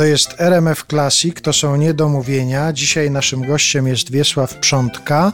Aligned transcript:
To 0.00 0.04
jest 0.04 0.34
RMF 0.38 0.84
Classic, 0.90 1.34
to 1.42 1.52
są 1.52 1.76
niedomówienia. 1.76 2.72
Dzisiaj 2.72 3.10
naszym 3.10 3.46
gościem 3.46 3.86
jest 3.86 4.10
Wiesław 4.10 4.54
Przątka. 4.54 5.32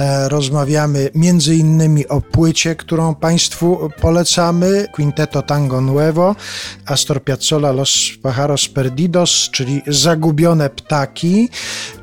E, 0.00 0.28
rozmawiamy 0.28 1.10
między 1.14 1.56
innymi 1.56 2.08
o 2.08 2.20
płycie, 2.20 2.76
którą 2.76 3.14
Państwu 3.14 3.90
polecamy. 4.00 4.86
Quinteto 4.92 5.42
Tango 5.42 5.80
Nuevo, 5.80 6.36
Astor 6.86 7.24
Piazzolla 7.24 7.72
Los 7.72 8.10
Pájaros 8.22 8.68
Perdidos, 8.68 9.48
czyli 9.52 9.82
Zagubione 9.86 10.70
Ptaki. 10.70 11.48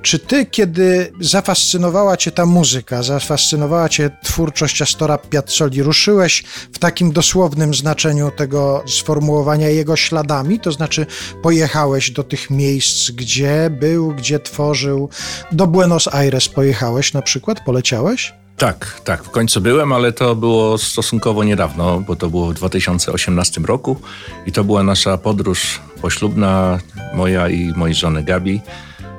Czy 0.01 0.19
ty, 0.19 0.45
kiedy 0.45 1.11
zafascynowała 1.19 2.17
cię 2.17 2.31
ta 2.31 2.45
muzyka, 2.45 3.03
zafascynowała 3.03 3.89
cię 3.89 4.09
twórczość 4.23 4.81
Astora 4.81 5.17
Piazzoli, 5.17 5.83
ruszyłeś 5.83 6.43
w 6.73 6.79
takim 6.79 7.11
dosłownym 7.11 7.73
znaczeniu 7.73 8.31
tego 8.31 8.83
sformułowania 8.87 9.69
jego 9.69 9.95
śladami? 9.95 10.59
To 10.59 10.71
znaczy 10.71 11.05
pojechałeś 11.43 12.00
do 12.09 12.23
tych 12.23 12.49
miejsc, 12.49 13.11
gdzie 13.11 13.69
był, 13.79 14.13
gdzie 14.15 14.39
tworzył. 14.39 15.09
Do 15.51 15.67
Buenos 15.67 16.07
Aires 16.07 16.49
pojechałeś 16.49 17.13
na 17.13 17.21
przykład? 17.21 17.63
Poleciałeś? 17.65 18.33
Tak, 18.57 19.01
tak, 19.03 19.23
w 19.23 19.29
końcu 19.29 19.61
byłem, 19.61 19.93
ale 19.93 20.13
to 20.13 20.35
było 20.35 20.77
stosunkowo 20.77 21.43
niedawno, 21.43 21.99
bo 21.99 22.15
to 22.15 22.29
było 22.29 22.47
w 22.47 22.53
2018 22.53 23.61
roku 23.61 23.97
i 24.45 24.51
to 24.51 24.63
była 24.63 24.83
nasza 24.83 25.17
podróż 25.17 25.79
poślubna, 26.01 26.79
moja 27.13 27.49
i 27.49 27.73
mojej 27.75 27.95
żony 27.95 28.23
Gabi 28.23 28.61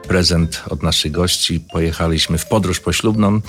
prezent 0.08 0.62
od 0.70 0.82
naszych 0.82 1.12
gości. 1.12 1.60
Pojechaliśmy 1.72 2.38
w 2.38 2.46
podróż 2.46 2.80
poślubną, 2.80 3.40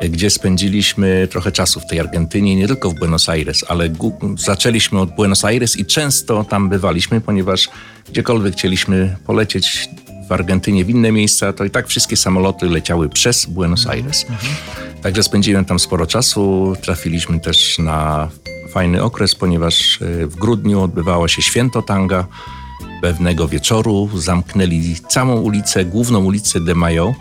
gdzie 0.00 0.30
spędziliśmy 0.30 1.28
trochę 1.30 1.52
czasu 1.52 1.80
w 1.80 1.86
tej 1.86 2.00
Argentynie, 2.00 2.56
nie 2.56 2.66
tylko 2.66 2.90
w 2.90 2.94
Buenos 2.94 3.28
Aires, 3.28 3.64
ale 3.68 3.88
zaczęliśmy 4.38 5.00
od 5.00 5.14
Buenos 5.14 5.44
Aires 5.44 5.76
i 5.76 5.86
często 5.86 6.44
tam 6.44 6.68
bywaliśmy, 6.68 7.20
ponieważ 7.20 7.68
gdziekolwiek 8.08 8.54
chcieliśmy 8.54 9.16
polecieć 9.26 9.88
w 10.28 10.32
Argentynie, 10.32 10.84
w 10.84 10.90
inne 10.90 11.12
miejsca, 11.12 11.52
to 11.52 11.64
i 11.64 11.70
tak 11.70 11.88
wszystkie 11.88 12.16
samoloty 12.16 12.66
leciały 12.66 13.08
przez 13.08 13.46
Buenos 13.46 13.86
Aires. 13.86 14.26
Także 15.02 15.22
spędziłem 15.22 15.64
tam 15.64 15.78
sporo 15.78 16.06
czasu. 16.06 16.74
Trafiliśmy 16.80 17.40
też 17.40 17.78
na 17.78 18.28
fajny 18.70 19.02
okres, 19.02 19.34
ponieważ 19.34 20.02
e, 20.02 20.26
w 20.26 20.36
grudniu 20.36 20.82
odbywało 20.82 21.28
się 21.28 21.42
święto 21.42 21.82
tanga 21.82 22.26
pewnego 23.02 23.48
wieczoru 23.48 24.10
zamknęli 24.14 24.96
całą 25.08 25.40
ulicę, 25.40 25.84
główną 25.84 26.24
ulicę 26.24 26.60
de 26.60 26.74
Mayo 26.74 27.14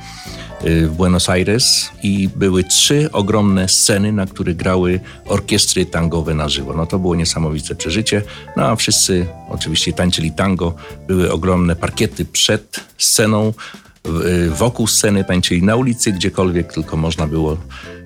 w 0.64 0.94
Buenos 0.98 1.30
Aires 1.30 1.90
i 2.04 2.30
były 2.36 2.64
trzy 2.64 3.10
ogromne 3.12 3.70
sceny, 3.70 4.12
na 4.12 4.26
których 4.26 4.56
grały 4.56 5.00
orkiestry 5.26 5.86
tangowe 5.86 6.34
na 6.34 6.50
żywo. 6.50 6.74
No 6.74 6.86
to 6.86 7.00
było 7.00 7.16
niesamowite 7.16 7.76
przeżycie. 7.76 8.22
No 8.58 8.66
a 8.66 8.76
wszyscy 8.76 9.26
oczywiście 9.50 9.94
tańczyli 9.94 10.32
tango. 10.32 10.76
Były 11.08 11.32
ogromne 11.32 11.76
parkiety 11.76 12.26
przed 12.26 12.80
sceną, 12.98 13.54
y, 14.26 14.50
wokół 14.50 14.88
sceny 14.88 15.24
tańczyli 15.24 15.64
na 15.64 15.76
ulicy, 15.76 16.12
gdziekolwiek 16.12 16.74
tylko 16.74 16.98
można 16.98 17.28
było, 17.28 17.58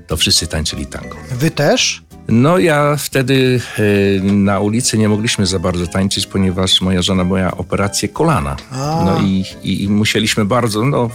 to 0.08 0.17
wszyscy 0.17 0.47
tańczyli 0.47 0.85
tango. 0.85 1.16
Wy 1.31 1.52
też? 1.52 2.06
No 2.30 2.58
ja 2.58 2.95
wtedy 2.97 3.61
y, 3.80 4.22
na 4.23 4.59
ulicy 4.59 4.97
nie 4.97 5.09
mogliśmy 5.09 5.45
za 5.45 5.59
bardzo 5.59 5.88
tańczyć, 5.88 6.28
ponieważ 6.28 6.81
moja 6.81 7.02
żona 7.02 7.23
miała 7.23 7.52
operację 7.52 8.09
kolana. 8.09 8.56
No 9.06 9.22
i, 9.22 9.45
i, 9.64 9.84
i, 9.84 9.89
musieliśmy 9.89 10.45
bardzo, 10.45 10.86
no, 10.86 11.09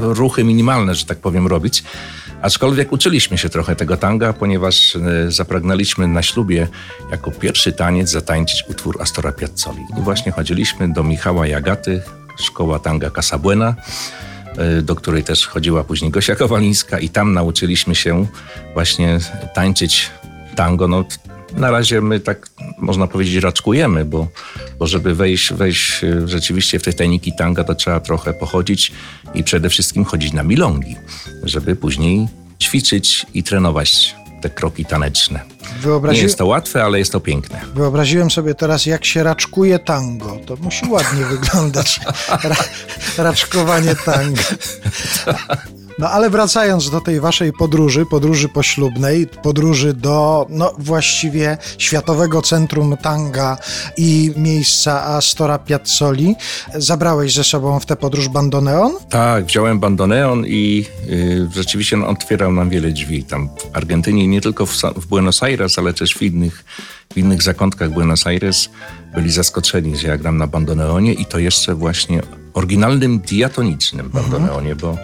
ruchy 0.00 0.44
minimalne, 0.44 0.94
że 0.94 1.04
tak 1.04 1.18
powiem, 1.18 1.46
robić. 1.46 1.84
Aczkolwiek 2.42 2.92
uczyliśmy 2.92 3.38
się 3.38 3.48
trochę 3.48 3.76
tego 3.76 3.96
tanga, 3.96 4.32
ponieważ 4.32 4.94
y, 4.94 5.00
zapragnęliśmy 5.28 6.08
na 6.08 6.22
ślubie 6.22 6.68
jako 7.10 7.30
pierwszy 7.30 7.72
taniec 7.72 8.10
zatańczyć 8.10 8.64
utwór 8.68 9.02
Astora 9.02 9.32
Piazzoli. 9.32 9.82
I 9.98 10.02
właśnie 10.02 10.32
chodziliśmy 10.32 10.92
do 10.92 11.04
Michała 11.04 11.46
Jagaty, 11.46 12.02
szkoła 12.36 12.78
tanga 12.78 13.10
Casabuena 13.10 13.74
do 14.82 14.94
której 14.94 15.24
też 15.24 15.46
chodziła 15.46 15.84
później 15.84 16.10
Gosia 16.10 16.36
Kowalińska 16.36 16.98
i 16.98 17.08
tam 17.08 17.32
nauczyliśmy 17.32 17.94
się 17.94 18.26
właśnie 18.74 19.18
tańczyć 19.54 20.10
tango, 20.58 20.88
no 20.88 21.04
na 21.56 21.70
razie 21.70 22.00
my 22.00 22.20
tak 22.20 22.48
można 22.78 23.06
powiedzieć 23.06 23.42
raczkujemy, 23.42 24.04
bo, 24.04 24.28
bo 24.78 24.86
żeby 24.86 25.14
wejść, 25.14 25.52
wejść 25.52 26.04
e, 26.04 26.28
rzeczywiście 26.28 26.78
w 26.78 26.82
te 26.82 26.92
tajniki 26.92 27.32
tanga, 27.38 27.64
to 27.64 27.74
trzeba 27.74 28.00
trochę 28.00 28.34
pochodzić 28.34 28.92
i 29.34 29.44
przede 29.44 29.70
wszystkim 29.70 30.04
chodzić 30.04 30.32
na 30.32 30.42
milongi, 30.42 30.96
żeby 31.42 31.76
później 31.76 32.28
ćwiczyć 32.62 33.26
i 33.34 33.42
trenować 33.42 34.14
te 34.40 34.50
kroki 34.50 34.84
taneczne. 34.84 35.40
Wyobrazi... 35.80 36.16
Nie 36.16 36.22
jest 36.22 36.38
to 36.38 36.46
łatwe, 36.46 36.84
ale 36.84 36.98
jest 36.98 37.12
to 37.12 37.20
piękne. 37.20 37.60
Wyobraziłem 37.74 38.30
sobie 38.30 38.54
teraz, 38.54 38.86
jak 38.86 39.04
się 39.04 39.22
raczkuje 39.22 39.78
tango. 39.78 40.38
To 40.46 40.56
musi 40.56 40.86
ładnie 40.86 41.24
wyglądać. 41.34 42.00
Ra 42.42 42.56
raczkowanie 43.18 43.94
tango. 43.96 44.42
No 45.98 46.10
ale 46.10 46.30
wracając 46.30 46.90
do 46.90 47.00
tej 47.00 47.20
waszej 47.20 47.52
podróży, 47.52 48.06
podróży 48.06 48.48
poślubnej, 48.48 49.26
podróży 49.26 49.94
do 49.94 50.46
no 50.48 50.72
właściwie 50.78 51.58
światowego 51.78 52.42
centrum 52.42 52.96
tanga 52.96 53.58
i 53.96 54.32
miejsca 54.36 55.04
Astora 55.04 55.58
Piazzoli, 55.58 56.36
zabrałeś 56.74 57.34
ze 57.34 57.44
sobą 57.44 57.80
w 57.80 57.86
tę 57.86 57.96
podróż 57.96 58.28
bandoneon? 58.28 58.92
Tak, 59.10 59.44
wziąłem 59.44 59.80
bandoneon 59.80 60.46
i 60.46 60.84
yy, 61.06 61.48
rzeczywiście 61.54 61.96
on 61.96 62.04
otwierał 62.04 62.52
nam 62.52 62.70
wiele 62.70 62.90
drzwi. 62.90 63.24
Tam 63.24 63.48
w 63.48 63.76
Argentynie, 63.76 64.28
nie 64.28 64.40
tylko 64.40 64.66
w, 64.66 64.72
w 64.96 65.06
Buenos 65.06 65.42
Aires, 65.42 65.78
ale 65.78 65.94
też 65.94 66.14
w 66.14 66.22
innych, 66.22 66.64
w 67.12 67.16
innych 67.16 67.42
zakątkach 67.42 67.90
Buenos 67.90 68.26
Aires 68.26 68.68
byli 69.14 69.30
zaskoczeni, 69.30 69.96
że 69.96 70.08
ja 70.08 70.18
gram 70.18 70.36
na 70.36 70.46
bandoneonie 70.46 71.12
i 71.12 71.26
to 71.26 71.38
jeszcze 71.38 71.74
właśnie 71.74 72.22
oryginalnym 72.54 73.18
diatonicznym 73.18 74.08
bandoneonie, 74.08 74.76
bo 74.76 74.96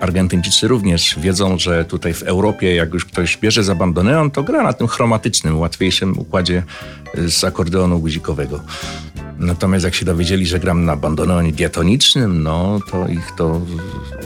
Argentyńczycy 0.00 0.68
również 0.68 1.18
wiedzą, 1.18 1.58
że 1.58 1.84
tutaj 1.84 2.14
w 2.14 2.22
Europie, 2.22 2.74
jak 2.74 2.94
już 2.94 3.04
ktoś 3.04 3.36
bierze 3.36 3.64
za 3.64 3.74
bandoneon, 3.74 4.30
to 4.30 4.42
gra 4.42 4.62
na 4.62 4.72
tym 4.72 4.86
chromatycznym, 4.86 5.58
łatwiejszym 5.58 6.18
układzie 6.18 6.62
z 7.26 7.44
akordeonu 7.44 7.98
guzikowego. 7.98 8.60
Natomiast 9.38 9.84
jak 9.84 9.94
się 9.94 10.04
dowiedzieli, 10.04 10.46
że 10.46 10.58
gram 10.58 10.84
na 10.84 10.96
bandoneonie 10.96 11.52
diatonicznym, 11.52 12.42
no 12.42 12.80
to 12.90 13.08
ich 13.08 13.32
to 13.36 13.60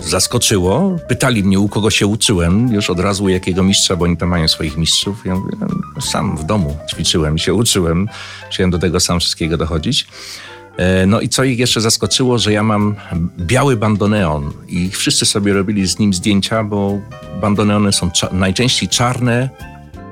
zaskoczyło. 0.03 0.97
Pytali 1.09 1.45
mnie, 1.45 1.61
u 1.61 1.69
kogo 1.69 1.91
się 1.91 2.07
uczyłem, 2.07 2.73
już 2.73 2.91
od 2.91 3.01
razu 3.01 3.29
jakiego 3.29 3.63
mistrza, 3.63 3.97
bo 3.97 4.05
oni 4.05 4.17
tam 4.17 4.29
mają 4.29 4.49
swoich 4.49 4.77
mistrzów. 4.77 5.27
Ja 5.27 5.35
mówię, 5.35 5.57
no, 5.61 6.01
sam 6.01 6.37
w 6.37 6.45
domu 6.45 6.77
ćwiczyłem, 6.91 7.39
się 7.39 7.55
uczyłem, 7.55 8.09
chciałem 8.51 8.71
do 8.71 8.79
tego 8.79 9.01
sam 9.01 9.21
wszystkiego 9.21 9.57
dochodzić. 9.57 10.07
E, 10.77 11.07
no 11.07 11.21
i 11.21 11.29
co 11.29 11.45
ich 11.45 11.59
jeszcze 11.59 11.81
zaskoczyło, 11.81 12.39
że 12.39 12.53
ja 12.53 12.63
mam 12.63 12.95
biały 13.39 13.77
bandoneon 13.77 14.53
i 14.69 14.91
wszyscy 14.91 15.27
sobie 15.27 15.53
robili 15.53 15.87
z 15.87 15.99
nim 15.99 16.15
zdjęcia, 16.15 16.65
bo 16.65 16.99
bandoneony 17.41 17.93
są 17.93 18.11
najczęściej 18.33 18.89
czarne, 18.89 19.49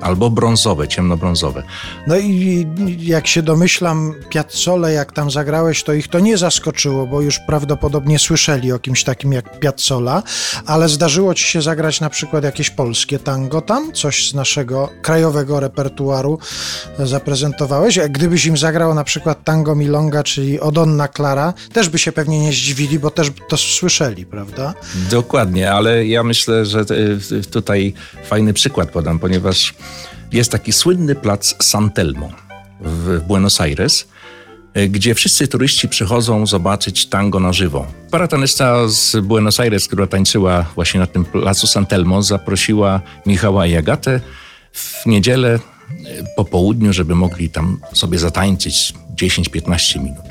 albo 0.01 0.29
brązowe, 0.29 0.87
ciemnobrązowe. 0.87 1.63
No 2.07 2.17
i 2.17 2.67
jak 2.99 3.27
się 3.27 3.41
domyślam, 3.41 4.13
Piazzole, 4.29 4.93
jak 4.93 5.11
tam 5.11 5.31
zagrałeś, 5.31 5.83
to 5.83 5.93
ich 5.93 6.07
to 6.07 6.19
nie 6.19 6.37
zaskoczyło, 6.37 7.07
bo 7.07 7.21
już 7.21 7.39
prawdopodobnie 7.39 8.19
słyszeli 8.19 8.71
o 8.71 8.79
kimś 8.79 9.03
takim 9.03 9.33
jak 9.33 9.59
Piazzola, 9.59 10.23
ale 10.65 10.89
zdarzyło 10.89 11.33
ci 11.33 11.43
się 11.43 11.61
zagrać 11.61 12.01
na 12.01 12.09
przykład 12.09 12.43
jakieś 12.43 12.69
polskie 12.69 13.19
tango 13.19 13.61
tam? 13.61 13.93
Coś 13.93 14.29
z 14.29 14.33
naszego 14.33 14.89
krajowego 15.01 15.59
repertuaru 15.59 16.39
zaprezentowałeś? 16.99 17.97
A 17.97 18.07
gdybyś 18.07 18.45
im 18.45 18.57
zagrał 18.57 18.95
na 18.95 19.03
przykład 19.03 19.43
tango 19.43 19.75
milonga, 19.75 20.23
czyli 20.23 20.59
Odonna 20.59 21.07
Clara, 21.07 21.53
też 21.73 21.89
by 21.89 21.99
się 21.99 22.11
pewnie 22.11 22.39
nie 22.39 22.51
zdziwili, 22.51 22.99
bo 22.99 23.09
też 23.11 23.31
to 23.49 23.57
słyszeli, 23.57 24.25
prawda? 24.25 24.73
Dokładnie, 25.11 25.71
ale 25.71 26.05
ja 26.05 26.23
myślę, 26.23 26.65
że 26.65 26.85
tutaj 27.51 27.93
fajny 28.25 28.53
przykład 28.53 28.91
podam, 28.91 29.19
ponieważ 29.19 29.73
jest 30.31 30.51
taki 30.51 30.73
słynny 30.73 31.15
plac 31.15 31.55
San 31.63 31.89
Telmo 31.89 32.29
w 32.81 33.21
Buenos 33.27 33.61
Aires, 33.61 34.07
e, 34.73 34.87
gdzie 34.87 35.15
wszyscy 35.15 35.47
turyści 35.47 35.89
przychodzą 35.89 36.47
zobaczyć 36.47 37.05
tango 37.05 37.39
na 37.39 37.53
żywo. 37.53 37.87
Paratonista 38.11 38.87
z 38.87 39.25
Buenos 39.25 39.59
Aires, 39.59 39.87
która 39.87 40.07
tańczyła 40.07 40.65
właśnie 40.75 40.99
na 40.99 41.07
tym 41.07 41.25
placu 41.25 41.67
San 41.67 41.85
Telmo, 41.85 42.21
zaprosiła 42.21 43.01
Michała 43.25 43.67
i 43.67 43.75
Agatę 43.75 44.19
w 44.71 45.05
niedzielę 45.05 45.49
e, 45.53 45.59
po 46.35 46.45
południu, 46.45 46.93
żeby 46.93 47.15
mogli 47.15 47.49
tam 47.49 47.79
sobie 47.93 48.19
zatańczyć 48.19 48.93
10-15 49.15 50.03
minut. 50.03 50.25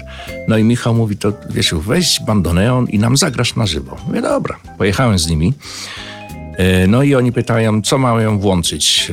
No 0.49 0.59
i 0.59 0.65
Michał 0.65 0.95
mówi, 0.95 1.17
to 1.17 1.33
wiesz, 1.51 1.75
weź 1.75 2.21
bandoneon 2.21 2.87
i 2.89 2.99
nam 2.99 3.17
zagrasz 3.17 3.57
na 3.57 3.67
żywo. 3.67 3.97
Mówię, 4.07 4.23
dobra. 4.23 4.57
Pojechałem 4.79 5.19
z 5.19 5.29
nimi. 5.29 5.55
E, 6.57 6.87
no 6.87 7.03
i 7.03 7.15
oni 7.15 7.33
pytają, 7.33 7.83
co 7.83 7.99
mają 7.99 8.39
włączyć 8.39 9.13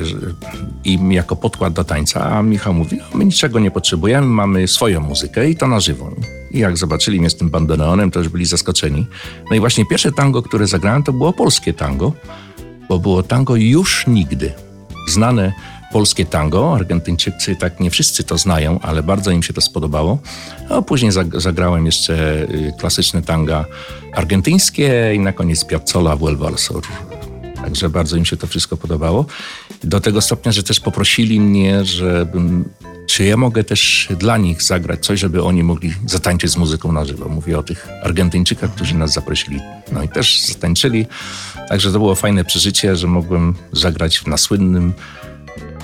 im 0.84 1.12
jako 1.12 1.36
podkład 1.36 1.72
do 1.72 1.84
tańca, 1.84 2.30
a 2.30 2.42
Michał 2.42 2.74
mówi, 2.74 2.96
no, 2.96 3.18
my 3.18 3.24
niczego 3.24 3.58
nie 3.58 3.70
potrzebujemy, 3.70 4.26
mamy 4.26 4.68
swoją 4.68 5.00
muzykę 5.00 5.50
i 5.50 5.56
to 5.56 5.66
na 5.66 5.80
żywo. 5.80 6.10
I 6.50 6.58
jak 6.58 6.76
zobaczyli 6.76 7.20
mnie 7.20 7.30
z 7.30 7.36
tym 7.36 7.50
bandoneonem, 7.50 8.10
to 8.10 8.18
już 8.18 8.28
byli 8.28 8.44
zaskoczeni. 8.44 9.06
No 9.50 9.56
i 9.56 9.60
właśnie 9.60 9.86
pierwsze 9.86 10.12
tango, 10.12 10.42
które 10.42 10.66
zagrałem, 10.66 11.02
to 11.02 11.12
było 11.12 11.32
polskie 11.32 11.72
tango, 11.74 12.12
bo 12.88 12.98
było 12.98 13.22
tango 13.22 13.56
Już 13.56 14.06
Nigdy, 14.06 14.52
znane 15.08 15.52
polskie 15.92 16.24
tango. 16.24 16.74
Argentyńczycy 16.74 17.56
tak 17.56 17.80
nie 17.80 17.90
wszyscy 17.90 18.24
to 18.24 18.38
znają, 18.38 18.80
ale 18.82 19.02
bardzo 19.02 19.30
im 19.30 19.42
się 19.42 19.52
to 19.52 19.60
spodobało. 19.60 20.18
A 20.70 20.82
później 20.82 21.12
zag- 21.12 21.40
zagrałem 21.40 21.86
jeszcze 21.86 22.42
y, 22.42 22.72
klasyczne 22.78 23.22
tanga 23.22 23.64
argentyńskie 24.14 25.12
i 25.14 25.18
na 25.18 25.32
koniec 25.32 25.64
Piazzolla, 25.64 26.16
Vuelva 26.16 26.46
al 26.46 26.58
Sur. 26.58 26.82
Także 27.62 27.88
bardzo 27.88 28.16
im 28.16 28.24
się 28.24 28.36
to 28.36 28.46
wszystko 28.46 28.76
podobało. 28.76 29.26
Do 29.84 30.00
tego 30.00 30.20
stopnia, 30.20 30.52
że 30.52 30.62
też 30.62 30.80
poprosili 30.80 31.40
mnie, 31.40 31.84
żebym, 31.84 32.64
czy 33.06 33.24
ja 33.24 33.36
mogę 33.36 33.64
też 33.64 34.08
dla 34.18 34.36
nich 34.36 34.62
zagrać 34.62 35.06
coś, 35.06 35.20
żeby 35.20 35.42
oni 35.42 35.62
mogli 35.62 35.94
zatańczyć 36.06 36.50
z 36.50 36.56
muzyką 36.56 36.92
na 36.92 37.04
żywo. 37.04 37.28
Mówię 37.28 37.58
o 37.58 37.62
tych 37.62 37.88
Argentyńczykach, 38.02 38.74
którzy 38.74 38.94
nas 38.94 39.12
zaprosili. 39.12 39.60
No 39.92 40.02
i 40.02 40.08
też 40.08 40.46
zatańczyli. 40.46 41.06
Także 41.68 41.92
to 41.92 41.98
było 41.98 42.14
fajne 42.14 42.44
przeżycie, 42.44 42.96
że 42.96 43.06
mogłem 43.06 43.54
zagrać 43.72 44.26
na 44.26 44.36
słynnym 44.36 44.92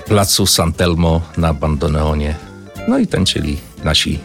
placu 0.05 0.45
San 0.45 0.73
Telmo 0.73 1.21
na 1.37 1.53
Bandoneonie. 1.53 2.35
No 2.87 2.97
i 2.97 3.07
tańczyli 3.07 3.57
nasi, 3.83 4.19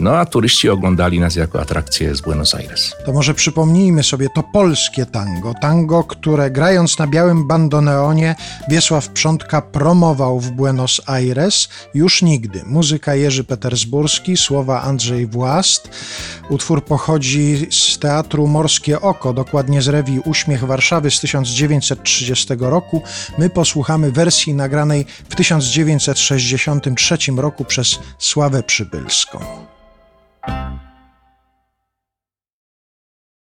No 0.00 0.16
a 0.16 0.26
turyści 0.26 0.68
oglądali 0.68 1.20
nas 1.20 1.36
jako 1.36 1.60
atrakcję 1.60 2.14
z 2.14 2.20
Buenos 2.20 2.54
Aires. 2.54 2.94
To 3.06 3.12
może 3.12 3.34
przypomnijmy 3.34 4.02
sobie 4.02 4.28
to 4.34 4.42
polskie 4.42 5.06
tango. 5.06 5.54
Tango, 5.60 6.04
które 6.04 6.50
grając 6.50 6.98
na 6.98 7.06
białym 7.06 7.46
bandoneonie 7.46 8.34
Wiesław 8.68 9.08
Przątka 9.08 9.62
promował 9.62 10.40
w 10.40 10.50
Buenos 10.50 11.00
Aires 11.06 11.68
już 11.94 12.22
nigdy. 12.22 12.62
Muzyka 12.66 13.14
Jerzy 13.14 13.44
Petersburski, 13.44 14.36
słowa 14.36 14.82
Andrzej 14.82 15.26
Włast. 15.26 15.90
Utwór 16.50 16.84
pochodzi 16.84 17.66
z 17.70 17.98
teatru 17.98 18.46
Morskie 18.46 19.00
Oko, 19.00 19.32
dokładnie 19.32 19.82
z 19.82 19.88
rewii 19.88 20.20
Uśmiech 20.20 20.64
Warszawy 20.64 21.10
z 21.10 21.20
1930 21.20 22.48
roku. 22.58 23.02
My 23.38 23.50
posłuchamy 23.50 24.12
wersji 24.12 24.54
nagranej 24.54 25.06
w 25.28 25.36
1963 25.36 27.16
roku 27.36 27.64
przez 27.64 27.98
Sławę 28.18 28.62
Przybylską. 28.62 29.61